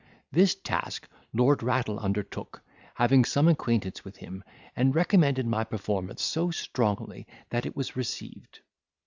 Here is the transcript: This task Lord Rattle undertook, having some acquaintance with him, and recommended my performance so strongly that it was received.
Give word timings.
This 0.31 0.55
task 0.55 1.07
Lord 1.31 1.61
Rattle 1.61 1.99
undertook, 1.99 2.63
having 2.95 3.23
some 3.23 3.47
acquaintance 3.47 4.03
with 4.03 4.17
him, 4.17 4.43
and 4.75 4.95
recommended 4.95 5.45
my 5.45 5.63
performance 5.63 6.23
so 6.23 6.49
strongly 6.49 7.27
that 7.51 7.67
it 7.67 7.75
was 7.75 7.95
received. 7.95 8.61